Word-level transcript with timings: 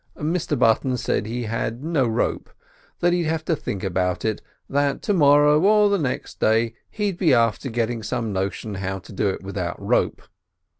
Mr 0.17 0.57
Button 0.57 0.97
said 0.97 1.27
he 1.27 1.43
had 1.43 1.83
no 1.83 2.07
rope, 2.07 2.49
that 3.01 3.13
he'd 3.13 3.25
have 3.25 3.45
to 3.45 3.55
think 3.55 3.83
about 3.83 4.25
it, 4.25 4.41
that 4.67 5.03
to 5.03 5.13
morrow 5.13 5.61
or 5.61 5.95
next 5.95 6.39
day 6.39 6.73
he'd 6.89 7.19
be 7.19 7.35
after 7.35 7.69
getting 7.69 8.01
some 8.01 8.33
notion 8.33 8.73
how 8.73 8.97
to 8.97 9.13
do 9.13 9.29
it 9.29 9.43
without 9.43 9.79
rope. 9.79 10.23